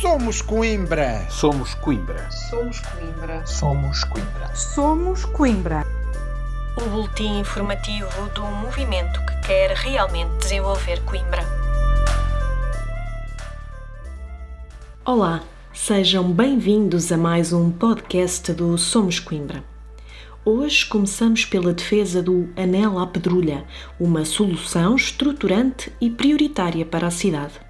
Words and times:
Somos 0.00 0.40
Coimbra. 0.40 1.26
Somos 1.28 1.74
Coimbra. 1.74 2.26
Somos 2.30 2.80
Coimbra. 2.80 3.46
Somos 3.46 4.04
Coimbra. 4.04 4.56
Somos 4.56 5.24
Coimbra. 5.26 5.86
O 6.78 6.88
boletim 6.88 7.40
informativo 7.40 8.08
do 8.34 8.40
movimento 8.46 9.20
que 9.26 9.46
quer 9.46 9.72
realmente 9.72 10.38
desenvolver 10.38 11.04
Coimbra. 11.04 11.44
Olá, 15.04 15.42
sejam 15.74 16.32
bem-vindos 16.32 17.12
a 17.12 17.18
mais 17.18 17.52
um 17.52 17.70
podcast 17.70 18.54
do 18.54 18.78
Somos 18.78 19.20
Coimbra. 19.20 19.62
Hoje 20.46 20.86
começamos 20.86 21.44
pela 21.44 21.74
defesa 21.74 22.22
do 22.22 22.48
Anel 22.56 22.98
à 22.98 23.06
Pedrulha, 23.06 23.66
uma 24.00 24.24
solução 24.24 24.96
estruturante 24.96 25.92
e 26.00 26.08
prioritária 26.08 26.86
para 26.86 27.08
a 27.08 27.10
cidade. 27.10 27.69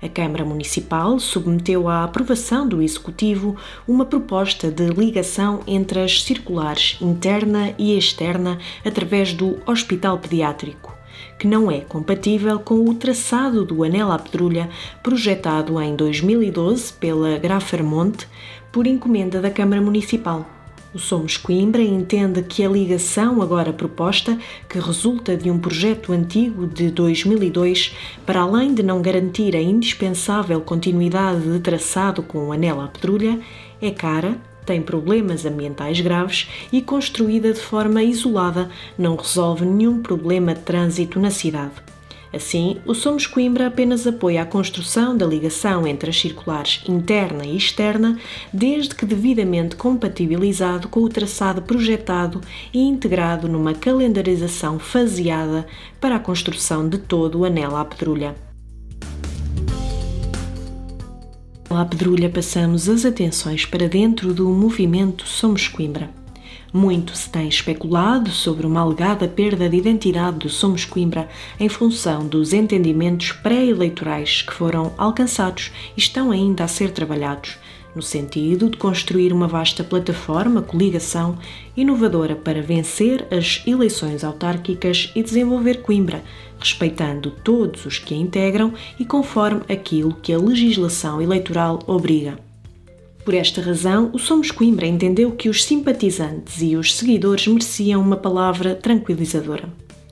A 0.00 0.08
Câmara 0.08 0.44
Municipal 0.44 1.18
submeteu 1.18 1.88
à 1.88 2.04
aprovação 2.04 2.68
do 2.68 2.80
Executivo 2.80 3.56
uma 3.86 4.04
proposta 4.04 4.70
de 4.70 4.86
ligação 4.86 5.60
entre 5.66 6.00
as 6.00 6.22
circulares 6.22 6.96
interna 7.00 7.74
e 7.76 7.98
externa 7.98 8.58
através 8.84 9.32
do 9.32 9.58
Hospital 9.66 10.18
Pediátrico, 10.18 10.94
que 11.36 11.48
não 11.48 11.68
é 11.68 11.80
compatível 11.80 12.60
com 12.60 12.88
o 12.88 12.94
traçado 12.94 13.64
do 13.64 13.82
Anel 13.82 14.12
à 14.12 14.18
Pedrulha 14.20 14.70
projetado 15.02 15.80
em 15.82 15.96
2012 15.96 16.92
pela 16.92 17.36
Grafermonte 17.36 18.28
por 18.70 18.86
encomenda 18.86 19.40
da 19.40 19.50
Câmara 19.50 19.82
Municipal. 19.82 20.57
O 20.94 20.98
Somos 20.98 21.36
Coimbra 21.36 21.82
entende 21.82 22.42
que 22.42 22.64
a 22.64 22.68
ligação 22.68 23.42
agora 23.42 23.74
proposta, 23.74 24.38
que 24.66 24.78
resulta 24.78 25.36
de 25.36 25.50
um 25.50 25.58
projeto 25.58 26.14
antigo 26.14 26.66
de 26.66 26.90
2002, 26.90 27.94
para 28.24 28.40
além 28.40 28.72
de 28.72 28.82
não 28.82 29.02
garantir 29.02 29.54
a 29.54 29.60
indispensável 29.60 30.62
continuidade 30.62 31.42
de 31.42 31.60
traçado 31.60 32.22
com 32.22 32.48
o 32.48 32.52
anel 32.52 32.80
à 32.80 32.88
pedrulha, 32.88 33.38
é 33.82 33.90
cara, 33.90 34.38
tem 34.64 34.80
problemas 34.80 35.44
ambientais 35.44 36.00
graves 36.00 36.48
e 36.72 36.80
construída 36.80 37.52
de 37.52 37.60
forma 37.60 38.02
isolada, 38.02 38.70
não 38.96 39.14
resolve 39.14 39.66
nenhum 39.66 40.00
problema 40.02 40.54
de 40.54 40.60
trânsito 40.60 41.20
na 41.20 41.30
cidade. 41.30 41.87
Assim, 42.32 42.76
o 42.84 42.94
Somos 42.94 43.26
Coimbra 43.26 43.66
apenas 43.66 44.06
apoia 44.06 44.42
a 44.42 44.46
construção 44.46 45.16
da 45.16 45.26
ligação 45.26 45.86
entre 45.86 46.10
as 46.10 46.20
circulares 46.20 46.82
interna 46.86 47.46
e 47.46 47.56
externa, 47.56 48.18
desde 48.52 48.94
que 48.94 49.06
devidamente 49.06 49.76
compatibilizado 49.76 50.88
com 50.88 51.00
o 51.00 51.08
traçado 51.08 51.62
projetado 51.62 52.40
e 52.72 52.80
integrado 52.80 53.48
numa 53.48 53.72
calendarização 53.72 54.78
faseada 54.78 55.66
para 56.00 56.16
a 56.16 56.20
construção 56.20 56.88
de 56.88 56.98
todo 56.98 57.40
o 57.40 57.44
anel 57.44 57.76
à 57.76 57.84
pedrulha. 57.84 58.34
À 61.70 61.84
pedrulha 61.84 62.30
passamos 62.30 62.88
as 62.88 63.04
atenções 63.04 63.66
para 63.66 63.88
dentro 63.88 64.32
do 64.32 64.48
movimento 64.48 65.26
Somos 65.26 65.68
Coimbra. 65.68 66.17
Muito 66.72 67.16
se 67.16 67.30
tem 67.30 67.48
especulado 67.48 68.30
sobre 68.30 68.66
uma 68.66 68.80
alegada 68.80 69.26
perda 69.26 69.70
de 69.70 69.76
identidade 69.78 70.40
do 70.40 70.50
Somos 70.50 70.84
Coimbra 70.84 71.26
em 71.58 71.66
função 71.66 72.26
dos 72.26 72.52
entendimentos 72.52 73.32
pré-eleitorais 73.32 74.42
que 74.42 74.52
foram 74.52 74.92
alcançados 74.98 75.72
e 75.96 76.00
estão 76.00 76.30
ainda 76.30 76.64
a 76.64 76.68
ser 76.68 76.90
trabalhados, 76.90 77.56
no 77.96 78.02
sentido 78.02 78.68
de 78.68 78.76
construir 78.76 79.32
uma 79.32 79.48
vasta 79.48 79.82
plataforma, 79.82 80.60
coligação, 80.60 81.38
inovadora 81.74 82.36
para 82.36 82.60
vencer 82.60 83.26
as 83.30 83.62
eleições 83.66 84.22
autárquicas 84.22 85.10
e 85.16 85.22
desenvolver 85.22 85.80
Coimbra, 85.80 86.22
respeitando 86.60 87.30
todos 87.30 87.86
os 87.86 87.98
que 87.98 88.12
a 88.12 88.16
integram 88.18 88.74
e 89.00 89.06
conforme 89.06 89.62
aquilo 89.70 90.12
que 90.20 90.34
a 90.34 90.38
legislação 90.38 91.22
eleitoral 91.22 91.78
obriga. 91.86 92.47
Por 93.28 93.34
esta 93.34 93.60
razão, 93.60 94.08
o 94.14 94.18
Somos 94.18 94.50
Coimbra 94.50 94.86
entendeu 94.86 95.32
que 95.32 95.50
os 95.50 95.62
simpatizantes 95.62 96.62
e 96.62 96.76
os 96.76 96.96
seguidores 96.96 97.46
mereciam 97.46 98.00
uma 98.00 98.16
palavra 98.16 98.74
tranquilizadora. 98.74 99.68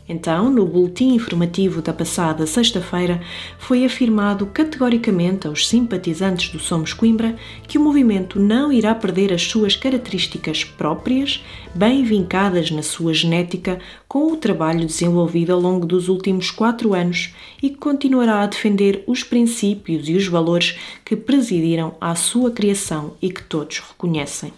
Então, 0.08 0.48
no 0.50 0.64
boletim 0.64 1.14
informativo 1.14 1.82
da 1.82 1.92
passada 1.92 2.46
sexta-feira, 2.46 3.20
foi 3.58 3.84
afirmado 3.84 4.46
categoricamente 4.46 5.48
aos 5.48 5.68
simpatizantes 5.68 6.50
do 6.50 6.60
Somos 6.60 6.92
Coimbra 6.92 7.34
que 7.66 7.76
o 7.76 7.80
movimento 7.80 8.38
não 8.38 8.72
irá 8.72 8.94
perder 8.94 9.32
as 9.32 9.42
suas 9.42 9.74
características 9.74 10.62
próprias, 10.62 11.42
bem 11.74 12.04
vincadas 12.04 12.70
na 12.70 12.82
sua 12.82 13.12
genética, 13.12 13.80
com 14.06 14.32
o 14.32 14.36
trabalho 14.36 14.86
desenvolvido 14.86 15.52
ao 15.52 15.60
longo 15.60 15.84
dos 15.84 16.08
últimos 16.08 16.52
quatro 16.52 16.94
anos 16.94 17.34
e 17.60 17.70
que 17.70 17.76
continuará 17.76 18.42
a 18.42 18.46
defender 18.46 19.02
os 19.08 19.24
princípios 19.24 20.08
e 20.08 20.14
os 20.14 20.28
valores 20.28 20.78
que 21.04 21.16
presidiram 21.16 21.94
à 22.00 22.14
sua 22.14 22.52
criação 22.52 23.14
e 23.20 23.30
que 23.30 23.42
todos 23.42 23.80
reconhecem. 23.80 24.52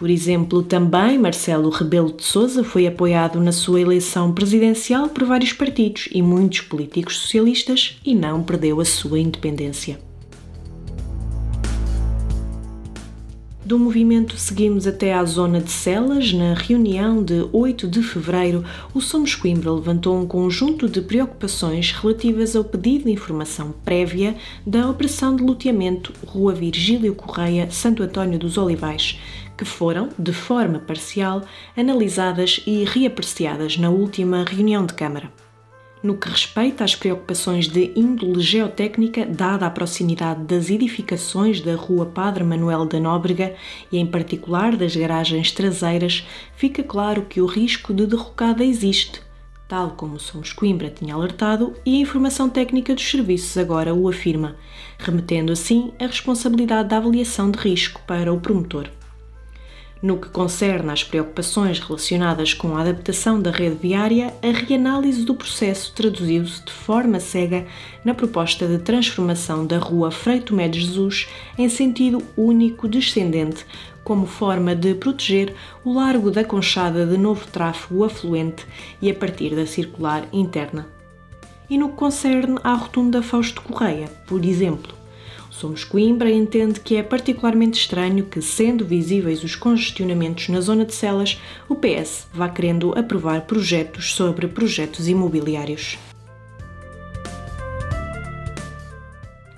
Por 0.00 0.08
exemplo, 0.08 0.62
também 0.62 1.18
Marcelo 1.18 1.68
Rebelo 1.68 2.10
de 2.10 2.24
Sousa 2.24 2.64
foi 2.64 2.86
apoiado 2.86 3.38
na 3.38 3.52
sua 3.52 3.82
eleição 3.82 4.32
presidencial 4.32 5.10
por 5.10 5.24
vários 5.24 5.52
partidos 5.52 6.08
e 6.10 6.22
muitos 6.22 6.62
políticos 6.62 7.18
socialistas 7.18 8.00
e 8.02 8.14
não 8.14 8.42
perdeu 8.42 8.80
a 8.80 8.84
sua 8.86 9.20
independência. 9.20 10.00
Do 13.62 13.78
movimento 13.78 14.36
seguimos 14.38 14.86
até 14.86 15.12
à 15.12 15.22
zona 15.24 15.60
de 15.60 15.70
Celas. 15.70 16.32
Na 16.32 16.54
reunião 16.54 17.22
de 17.22 17.46
8 17.52 17.86
de 17.86 18.02
fevereiro, 18.02 18.64
o 18.94 19.02
Somos 19.02 19.34
Coimbra 19.34 19.70
levantou 19.70 20.18
um 20.18 20.26
conjunto 20.26 20.88
de 20.88 21.02
preocupações 21.02 21.92
relativas 21.92 22.56
ao 22.56 22.64
pedido 22.64 23.04
de 23.04 23.12
informação 23.12 23.72
prévia 23.84 24.34
da 24.66 24.88
operação 24.88 25.36
de 25.36 25.44
loteamento 25.44 26.12
Rua 26.26 26.54
Virgílio 26.54 27.14
Correia, 27.14 27.70
Santo 27.70 28.02
António 28.02 28.40
dos 28.40 28.58
Olivais, 28.58 29.20
que 29.60 29.64
foram, 29.66 30.08
de 30.18 30.32
forma 30.32 30.78
parcial, 30.78 31.42
analisadas 31.76 32.62
e 32.66 32.82
reapreciadas 32.82 33.76
na 33.76 33.90
última 33.90 34.42
reunião 34.42 34.86
de 34.86 34.94
Câmara. 34.94 35.30
No 36.02 36.16
que 36.16 36.30
respeita 36.30 36.82
às 36.82 36.94
preocupações 36.94 37.68
de 37.68 37.92
índole 37.94 38.40
geotécnica, 38.40 39.26
dada 39.26 39.66
a 39.66 39.70
proximidade 39.70 40.44
das 40.44 40.70
edificações 40.70 41.60
da 41.60 41.74
Rua 41.74 42.06
Padre 42.06 42.42
Manuel 42.42 42.86
da 42.86 42.98
Nóbrega 42.98 43.54
e, 43.92 43.98
em 43.98 44.06
particular, 44.06 44.74
das 44.76 44.96
garagens 44.96 45.52
traseiras, 45.52 46.26
fica 46.56 46.82
claro 46.82 47.26
que 47.28 47.42
o 47.42 47.46
risco 47.46 47.92
de 47.92 48.06
derrocada 48.06 48.64
existe, 48.64 49.20
tal 49.68 49.90
como 49.90 50.18
Somos 50.18 50.54
Coimbra 50.54 50.88
tinha 50.88 51.14
alertado 51.14 51.74
e 51.84 51.98
a 51.98 52.00
informação 52.00 52.48
técnica 52.48 52.94
dos 52.94 53.10
serviços 53.10 53.58
agora 53.58 53.92
o 53.92 54.08
afirma, 54.08 54.56
remetendo 54.98 55.52
assim 55.52 55.92
a 56.00 56.06
responsabilidade 56.06 56.88
da 56.88 56.96
avaliação 56.96 57.50
de 57.50 57.58
risco 57.58 58.00
para 58.06 58.32
o 58.32 58.40
promotor. 58.40 58.88
No 60.02 60.16
que 60.16 60.30
concerne 60.30 60.90
às 60.90 61.04
preocupações 61.04 61.78
relacionadas 61.78 62.54
com 62.54 62.74
a 62.74 62.80
adaptação 62.80 63.40
da 63.40 63.50
rede 63.50 63.76
viária, 63.76 64.32
a 64.42 64.50
reanálise 64.50 65.24
do 65.24 65.34
processo 65.34 65.92
traduziu-se 65.92 66.64
de 66.64 66.72
forma 66.72 67.20
cega 67.20 67.66
na 68.02 68.14
proposta 68.14 68.66
de 68.66 68.78
transformação 68.78 69.66
da 69.66 69.76
rua 69.76 70.10
Frei 70.10 70.40
Tomé 70.40 70.68
de 70.68 70.80
Jesus 70.80 71.28
em 71.58 71.68
sentido 71.68 72.22
único 72.34 72.88
descendente, 72.88 73.66
como 74.02 74.24
forma 74.24 74.74
de 74.74 74.94
proteger 74.94 75.54
o 75.84 75.92
largo 75.92 76.30
da 76.30 76.44
Conchada 76.44 77.04
de 77.04 77.18
novo 77.18 77.46
tráfego 77.48 78.02
afluente 78.02 78.66
e 79.02 79.10
a 79.10 79.14
partir 79.14 79.54
da 79.54 79.66
circular 79.66 80.26
interna. 80.32 80.88
E 81.68 81.76
no 81.76 81.90
que 81.90 81.96
concerne 81.96 82.58
à 82.64 82.72
rotunda 82.72 83.22
Fausto 83.22 83.60
Correia, 83.60 84.08
por 84.26 84.42
exemplo, 84.46 84.99
Somos 85.60 85.84
Coimbra 85.84 86.30
entende 86.30 86.80
que 86.80 86.96
é 86.96 87.02
particularmente 87.02 87.78
estranho 87.78 88.24
que, 88.24 88.40
sendo 88.40 88.82
visíveis 88.82 89.44
os 89.44 89.54
congestionamentos 89.54 90.48
na 90.48 90.58
zona 90.58 90.86
de 90.86 90.94
Celas, 90.94 91.38
o 91.68 91.74
PS 91.74 92.28
vá 92.32 92.48
querendo 92.48 92.98
aprovar 92.98 93.42
projetos 93.42 94.14
sobre 94.14 94.48
projetos 94.48 95.06
imobiliários. 95.06 95.98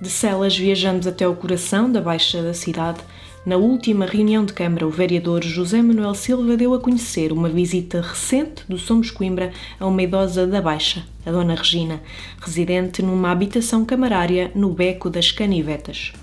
De 0.01 0.09
Celas 0.09 0.57
viajamos 0.57 1.07
até 1.07 1.25
o 1.25 1.37
coração 1.37 1.89
da 1.89 2.01
Baixa 2.01 2.43
da 2.43 2.53
cidade, 2.53 2.99
na 3.45 3.57
última 3.57 4.05
reunião 4.05 4.45
de 4.45 4.53
Câmara, 4.53 4.87
o 4.87 4.89
vereador 4.89 5.43
José 5.43 5.81
Manuel 5.81 6.15
Silva 6.15 6.55
deu 6.55 6.73
a 6.73 6.79
conhecer 6.79 7.33
uma 7.33 7.49
visita 7.49 8.01
recente 8.01 8.63
do 8.69 8.77
Somos 8.77 9.11
Coimbra 9.11 9.51
a 9.79 9.85
uma 9.85 10.01
idosa 10.01 10.47
da 10.47 10.61
Baixa, 10.61 11.05
a 11.25 11.31
Dona 11.31 11.55
Regina, 11.55 12.01
residente 12.39 13.01
numa 13.01 13.31
habitação 13.31 13.83
camarária 13.83 14.49
no 14.55 14.69
Beco 14.69 15.09
das 15.09 15.31
Canivetas. 15.31 16.13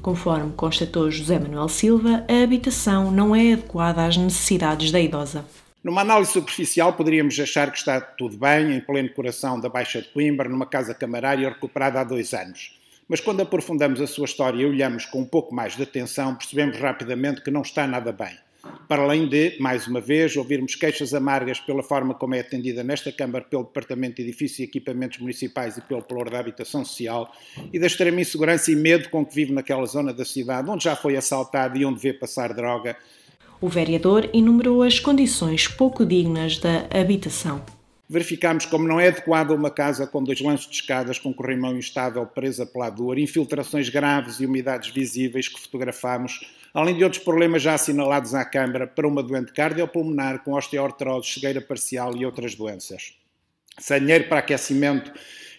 Conforme 0.00 0.52
constatou 0.52 1.10
José 1.10 1.38
Manuel 1.38 1.68
Silva, 1.68 2.24
a 2.28 2.42
habitação 2.42 3.10
não 3.10 3.36
é 3.36 3.52
adequada 3.52 4.06
às 4.06 4.16
necessidades 4.16 4.90
da 4.90 4.98
idosa. 4.98 5.44
Numa 5.84 6.00
análise 6.00 6.32
superficial, 6.32 6.94
poderíamos 6.94 7.38
achar 7.38 7.70
que 7.70 7.78
está 7.78 8.00
tudo 8.00 8.36
bem, 8.36 8.76
em 8.76 8.80
pleno 8.80 9.10
coração 9.10 9.60
da 9.60 9.68
Baixa 9.68 10.00
de 10.00 10.08
Coimbra, 10.08 10.48
numa 10.48 10.64
casa 10.64 10.94
camarária 10.94 11.48
recuperada 11.48 12.00
há 12.00 12.04
dois 12.04 12.32
anos. 12.32 12.81
Mas 13.08 13.20
quando 13.20 13.40
aprofundamos 13.40 14.00
a 14.00 14.06
sua 14.06 14.24
história 14.24 14.62
e 14.62 14.66
olhamos 14.66 15.04
com 15.04 15.20
um 15.20 15.24
pouco 15.24 15.54
mais 15.54 15.76
de 15.76 15.82
atenção, 15.82 16.34
percebemos 16.34 16.78
rapidamente 16.78 17.42
que 17.42 17.50
não 17.50 17.62
está 17.62 17.86
nada 17.86 18.12
bem. 18.12 18.36
para 18.88 19.02
além 19.02 19.26
de, 19.26 19.56
mais 19.58 19.88
uma 19.88 20.00
vez, 20.00 20.36
ouvirmos 20.36 20.76
queixas 20.76 21.12
amargas 21.12 21.58
pela 21.58 21.82
forma 21.82 22.14
como 22.14 22.34
é 22.34 22.40
atendida 22.40 22.84
nesta 22.84 23.10
Câmara 23.10 23.44
pelo 23.44 23.64
Departamento 23.64 24.16
de 24.16 24.22
Edifícios 24.22 24.60
e 24.60 24.62
Equipamentos 24.64 25.18
Municipais 25.18 25.76
e 25.76 25.80
pelo 25.80 26.04
Valor 26.08 26.30
da 26.30 26.38
Habitação 26.38 26.84
Social 26.84 27.32
e 27.72 27.78
da 27.78 27.86
extrema 27.86 28.20
insegurança 28.20 28.70
e 28.70 28.76
medo 28.76 29.08
com 29.08 29.26
que 29.26 29.34
vive 29.34 29.52
naquela 29.52 29.84
zona 29.86 30.12
da 30.12 30.24
cidade 30.24 30.70
onde 30.70 30.84
já 30.84 30.94
foi 30.94 31.16
assaltado 31.16 31.76
e 31.76 31.84
onde 31.84 32.00
vê 32.00 32.12
passar 32.12 32.54
droga. 32.54 32.96
O 33.60 33.68
vereador 33.68 34.30
enumerou 34.32 34.82
as 34.82 35.00
condições 35.00 35.66
pouco 35.66 36.06
dignas 36.06 36.58
da 36.58 36.86
habitação 36.92 37.64
verificámos 38.12 38.66
como 38.66 38.86
não 38.86 39.00
é 39.00 39.08
adequado 39.08 39.52
uma 39.52 39.70
casa 39.70 40.06
com 40.06 40.22
dois 40.22 40.40
lances 40.40 40.68
de 40.68 40.74
escadas 40.74 41.18
com 41.18 41.32
corrimão 41.32 41.76
instável 41.76 42.26
presa 42.26 42.66
pela 42.66 42.90
dor, 42.90 43.18
infiltrações 43.18 43.88
graves 43.88 44.38
e 44.38 44.46
umidades 44.46 44.90
visíveis 44.90 45.48
que 45.48 45.58
fotografámos, 45.58 46.40
além 46.74 46.94
de 46.94 47.02
outros 47.02 47.22
problemas 47.22 47.62
já 47.62 47.74
assinalados 47.74 48.34
à 48.34 48.44
Câmara 48.44 48.86
para 48.86 49.08
uma 49.08 49.22
doente 49.22 49.52
cardiopulmonar 49.52 50.44
com 50.44 50.52
osteoartrose, 50.52 51.30
cegueira 51.30 51.60
parcial 51.60 52.14
e 52.14 52.26
outras 52.26 52.54
doenças. 52.54 53.14
Sem 53.78 54.00
dinheiro 54.00 54.28
para 54.28 54.40
aquecimento 54.40 55.10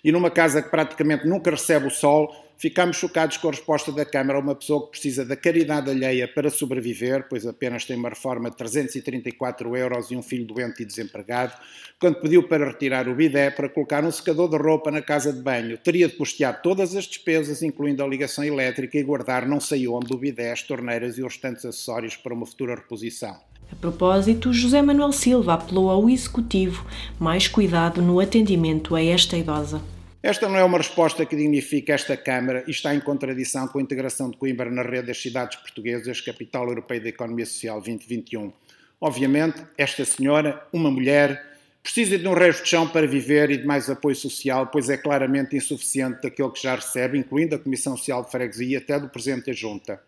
e 0.04 0.12
numa 0.12 0.30
casa 0.30 0.62
que 0.62 0.70
praticamente 0.70 1.28
nunca 1.28 1.52
recebe 1.52 1.88
o 1.88 1.92
sol, 1.92 2.34
Ficámos 2.64 2.96
chocados 2.96 3.36
com 3.36 3.50
a 3.50 3.52
resposta 3.52 3.92
da 3.92 4.06
Câmara 4.06 4.40
a 4.40 4.42
uma 4.42 4.56
pessoa 4.56 4.86
que 4.86 4.92
precisa 4.92 5.26
da 5.26 5.36
caridade 5.36 5.90
alheia 5.90 6.28
para 6.30 6.50
sobreviver, 6.50 7.28
pois 7.28 7.46
apenas 7.46 7.84
tem 7.84 7.98
uma 7.98 8.08
reforma 8.08 8.50
de 8.50 8.56
334 8.56 9.76
euros 9.76 10.12
e 10.12 10.16
um 10.16 10.22
filho 10.22 10.46
doente 10.46 10.82
e 10.82 10.86
desempregado, 10.86 11.54
quando 12.00 12.22
pediu 12.22 12.48
para 12.48 12.66
retirar 12.66 13.10
o 13.10 13.16
bidé 13.16 13.52
para 13.52 13.68
colocar 13.68 14.02
um 14.06 14.12
secador 14.12 14.50
de 14.50 14.58
roupa 14.58 14.90
na 14.92 15.02
casa 15.02 15.34
de 15.34 15.42
banho. 15.42 15.78
Teria 15.78 16.08
de 16.08 16.16
custear 16.16 16.62
todas 16.62 16.96
as 16.96 17.04
despesas, 17.04 17.62
incluindo 17.62 18.02
a 18.02 18.08
ligação 18.08 18.46
elétrica, 18.46 18.98
e 18.98 19.04
guardar 19.04 19.46
não 19.46 19.60
sei 19.60 19.86
onde 19.88 20.14
o 20.14 20.18
bidé, 20.18 20.54
as 20.54 20.64
torneiras 20.64 21.18
e 21.18 21.22
os 21.22 21.34
restantes 21.34 21.66
acessórios 21.66 22.16
para 22.16 22.34
uma 22.34 22.46
futura 22.46 22.76
reposição. 22.76 23.38
A 23.74 23.76
propósito, 23.76 24.54
José 24.54 24.84
Manuel 24.84 25.12
Silva 25.12 25.56
apelou 25.56 25.90
ao 25.90 26.08
Executivo 26.08 26.86
mais 27.20 27.48
cuidado 27.48 28.04
no 28.04 28.20
atendimento 28.20 28.96
a 28.96 29.04
esta 29.04 29.36
idosa. 29.36 29.82
Esta 30.22 30.48
não 30.48 30.58
é 30.58 30.64
uma 30.64 30.78
resposta 30.78 31.26
que 31.26 31.36
dignifica 31.36 31.92
esta 31.92 32.16
Câmara 32.16 32.64
e 32.68 32.72
está 32.72 32.94
em 32.94 33.00
contradição 33.00 33.68
com 33.68 33.80
a 33.80 33.82
integração 33.82 34.30
de 34.30 34.38
Coimbra 34.38 34.70
na 34.70 34.84
rede 34.84 35.08
das 35.08 35.20
cidades 35.20 35.58
portuguesas, 35.58 36.22
capital 36.22 36.68
europeia 36.68 37.02
da 37.02 37.10
economia 37.10 37.48
social 37.48 37.82
2021. 37.82 38.54
Obviamente, 39.02 39.64
esta 39.76 40.06
senhora, 40.06 40.68
uma 40.72 40.92
mulher, 40.92 41.44
precisa 41.82 42.20
de 42.20 42.28
um 42.28 42.34
resto 42.36 42.64
de 42.64 42.70
chão 42.70 42.88
para 42.88 43.08
viver 43.08 43.50
e 43.50 43.58
de 43.58 43.66
mais 43.66 43.90
apoio 43.90 44.16
social, 44.16 44.68
pois 44.68 44.88
é 44.88 44.98
claramente 44.98 45.58
insuficiente 45.58 46.22
daquilo 46.22 46.52
que 46.52 46.62
já 46.62 46.76
recebe, 46.76 47.18
incluindo 47.18 47.56
a 47.56 47.60
Comissão 47.60 47.98
Social 47.98 48.24
de 48.24 48.30
Freguesia 48.30 48.78
até 48.78 49.00
do 49.00 49.10
Presidente 49.10 49.48
da 49.48 49.54
Junta. 49.54 50.00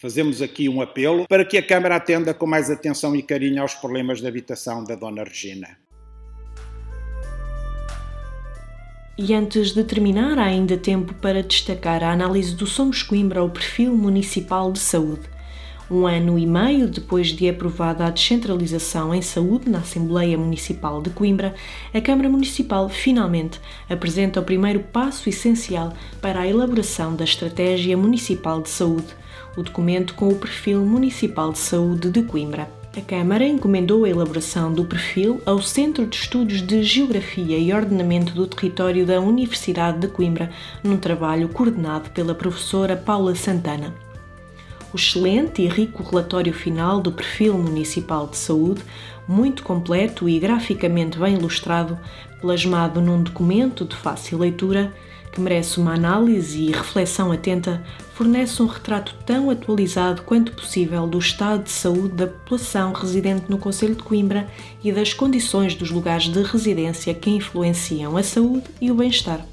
Fazemos 0.00 0.42
aqui 0.42 0.68
um 0.68 0.80
apelo 0.80 1.26
para 1.28 1.44
que 1.44 1.56
a 1.56 1.66
Câmara 1.66 1.96
atenda 1.96 2.34
com 2.34 2.46
mais 2.46 2.70
atenção 2.70 3.14
e 3.16 3.22
carinho 3.22 3.62
aos 3.62 3.74
problemas 3.74 4.20
de 4.20 4.26
habitação 4.26 4.84
da 4.84 4.94
Dona 4.94 5.24
Regina. 5.24 5.78
E 9.16 9.32
antes 9.32 9.72
de 9.72 9.84
terminar, 9.84 10.38
há 10.38 10.44
ainda 10.44 10.76
tempo 10.76 11.14
para 11.14 11.42
destacar 11.42 12.02
a 12.02 12.10
análise 12.10 12.56
do 12.56 12.66
Somos 12.66 13.02
Coimbra 13.02 13.40
ao 13.40 13.48
perfil 13.48 13.96
municipal 13.96 14.72
de 14.72 14.80
saúde. 14.80 15.33
Um 15.90 16.06
ano 16.06 16.38
e 16.38 16.46
meio 16.46 16.88
depois 16.88 17.28
de 17.28 17.46
aprovada 17.46 18.06
a 18.06 18.10
descentralização 18.10 19.14
em 19.14 19.20
saúde 19.20 19.68
na 19.68 19.80
Assembleia 19.80 20.38
Municipal 20.38 21.02
de 21.02 21.10
Coimbra, 21.10 21.54
a 21.92 22.00
Câmara 22.00 22.26
Municipal 22.26 22.88
finalmente 22.88 23.60
apresenta 23.88 24.40
o 24.40 24.44
primeiro 24.44 24.80
passo 24.80 25.28
essencial 25.28 25.92
para 26.22 26.40
a 26.40 26.46
elaboração 26.46 27.14
da 27.14 27.24
Estratégia 27.24 27.98
Municipal 27.98 28.62
de 28.62 28.70
Saúde, 28.70 29.08
o 29.58 29.62
documento 29.62 30.14
com 30.14 30.28
o 30.28 30.36
perfil 30.36 30.80
municipal 30.86 31.52
de 31.52 31.58
saúde 31.58 32.08
de 32.08 32.22
Coimbra. 32.22 32.66
A 32.96 33.00
Câmara 33.02 33.46
encomendou 33.46 34.04
a 34.04 34.08
elaboração 34.08 34.72
do 34.72 34.86
perfil 34.86 35.42
ao 35.44 35.60
Centro 35.60 36.06
de 36.06 36.16
Estudos 36.16 36.62
de 36.62 36.82
Geografia 36.82 37.58
e 37.58 37.74
Ordenamento 37.74 38.32
do 38.32 38.46
Território 38.46 39.04
da 39.04 39.20
Universidade 39.20 39.98
de 39.98 40.08
Coimbra, 40.08 40.50
num 40.82 40.96
trabalho 40.96 41.50
coordenado 41.50 42.08
pela 42.10 42.34
professora 42.34 42.96
Paula 42.96 43.34
Santana. 43.34 43.92
O 44.94 44.96
excelente 44.96 45.60
e 45.60 45.66
rico 45.66 46.04
relatório 46.04 46.52
final 46.52 47.00
do 47.00 47.10
Perfil 47.10 47.58
Municipal 47.58 48.28
de 48.28 48.36
Saúde, 48.36 48.80
muito 49.26 49.64
completo 49.64 50.28
e 50.28 50.38
graficamente 50.38 51.18
bem 51.18 51.34
ilustrado, 51.34 51.98
plasmado 52.40 53.00
num 53.00 53.20
documento 53.20 53.84
de 53.84 53.96
fácil 53.96 54.38
leitura, 54.38 54.94
que 55.32 55.40
merece 55.40 55.80
uma 55.80 55.94
análise 55.94 56.62
e 56.62 56.70
reflexão 56.70 57.32
atenta, 57.32 57.82
fornece 58.12 58.62
um 58.62 58.66
retrato 58.66 59.16
tão 59.26 59.50
atualizado 59.50 60.22
quanto 60.22 60.52
possível 60.52 61.08
do 61.08 61.18
estado 61.18 61.64
de 61.64 61.72
saúde 61.72 62.14
da 62.14 62.28
população 62.28 62.92
residente 62.92 63.46
no 63.48 63.58
Conselho 63.58 63.96
de 63.96 64.02
Coimbra 64.04 64.46
e 64.84 64.92
das 64.92 65.12
condições 65.12 65.74
dos 65.74 65.90
lugares 65.90 66.28
de 66.28 66.40
residência 66.40 67.12
que 67.12 67.30
influenciam 67.30 68.16
a 68.16 68.22
saúde 68.22 68.66
e 68.80 68.92
o 68.92 68.94
bem-estar. 68.94 69.44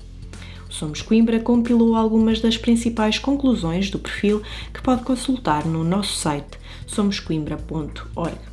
Somos 0.71 1.01
Coimbra 1.01 1.39
compilou 1.39 1.95
algumas 1.95 2.39
das 2.39 2.57
principais 2.57 3.19
conclusões 3.19 3.89
do 3.91 3.99
perfil 3.99 4.41
que 4.73 4.81
pode 4.81 5.03
consultar 5.03 5.65
no 5.65 5.83
nosso 5.83 6.15
site 6.15 6.57
somoscoimbra.org. 6.87 8.50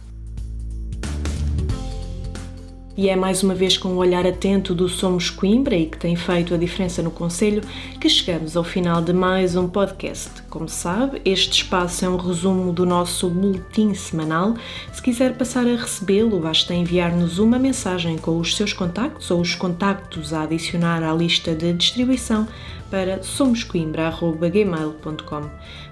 E 2.99 3.09
é 3.09 3.15
mais 3.15 3.45
uma 3.45 3.55
vez 3.55 3.79
com 3.79 3.91
o 3.91 3.99
olhar 3.99 4.27
atento 4.27 4.75
do 4.75 4.89
Somos 4.89 5.31
Coimbra 5.31 5.77
e 5.77 5.87
que 5.87 5.97
tem 5.97 6.17
feito 6.17 6.53
a 6.53 6.57
diferença 6.57 7.01
no 7.01 7.13
Conselho 7.13 7.63
que 8.01 8.09
chegamos 8.09 8.57
ao 8.57 8.65
final 8.65 9.01
de 9.01 9.13
mais 9.13 9.55
um 9.55 9.69
podcast. 9.69 10.43
Como 10.51 10.69
sabe, 10.69 11.23
este 11.25 11.63
espaço 11.63 12.05
é 12.05 12.09
um 12.09 12.17
resumo 12.17 12.73
do 12.73 12.85
nosso 12.85 13.29
boletim 13.29 13.95
semanal. 13.95 14.57
Se 14.93 15.01
quiser 15.01 15.37
passar 15.37 15.65
a 15.65 15.77
recebê-lo, 15.77 16.41
basta 16.41 16.75
enviar-nos 16.75 17.39
uma 17.39 17.57
mensagem 17.57 18.19
com 18.19 18.37
os 18.37 18.57
seus 18.57 18.73
contactos 18.73 19.31
ou 19.31 19.43
os 19.43 19.55
contactos 19.55 20.33
a 20.33 20.43
adicionar 20.43 21.05
à 21.05 21.15
lista 21.15 21.55
de 21.55 21.73
distribuição 21.73 22.49
para 22.91 23.23
somoscoimbra.gmail.com. 23.23 25.43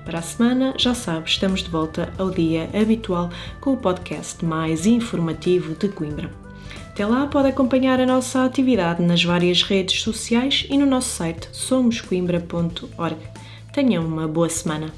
Para 0.05 0.19
a 0.19 0.23
semana, 0.23 0.75
já 0.77 0.93
sabe, 0.93 1.29
estamos 1.29 1.63
de 1.63 1.71
volta 1.71 2.13
ao 2.19 2.33
dia 2.33 2.69
habitual 2.75 3.31
com 3.61 3.75
o 3.75 3.77
podcast 3.77 4.45
mais 4.45 4.87
informativo 4.87 5.73
de 5.77 5.89
Coimbra. 5.89 6.46
Até 6.89 7.05
lá 7.05 7.27
pode 7.27 7.49
acompanhar 7.49 8.01
a 8.01 8.07
nossa 8.07 8.45
atividade 8.45 9.03
nas 9.03 9.23
várias 9.23 9.63
redes 9.63 10.01
sociais 10.01 10.67
e 10.71 10.79
no 10.79 10.87
nosso 10.87 11.11
site 11.11 11.49
somoscoimbra.org. 11.53 13.17
Tenham 13.73 14.07
uma 14.07 14.27
boa 14.27 14.49
semana. 14.49 14.93